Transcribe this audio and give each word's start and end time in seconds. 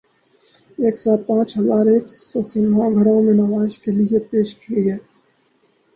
ایک 0.79 0.95
ساتھ 0.99 1.21
پانچ 1.27 1.49
ہزار 1.57 1.85
ایک 1.87 2.05
سو 2.21 2.39
سینما 2.51 2.85
گھروں 2.97 3.19
میں 3.23 3.35
نمائش 3.35 3.73
کے 3.81 3.91
لیے 3.91 4.19
پیش 4.29 4.49
کی 4.55 4.75
گئی 4.75 4.89